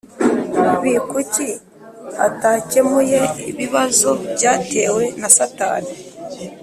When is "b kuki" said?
0.81-1.47